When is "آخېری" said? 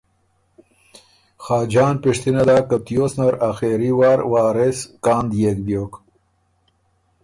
3.49-3.91